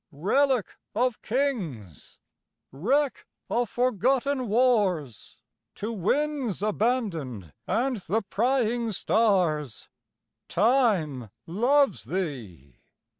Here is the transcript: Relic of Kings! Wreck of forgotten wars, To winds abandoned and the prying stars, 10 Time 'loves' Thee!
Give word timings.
Relic 0.11 0.65
of 0.95 1.21
Kings! 1.21 2.17
Wreck 2.71 3.27
of 3.51 3.69
forgotten 3.69 4.47
wars, 4.47 5.37
To 5.75 5.93
winds 5.93 6.63
abandoned 6.63 7.53
and 7.67 7.97
the 7.97 8.23
prying 8.23 8.93
stars, 8.93 9.89
10 10.49 10.63
Time 11.19 11.29
'loves' 11.45 12.05
Thee! 12.05 12.77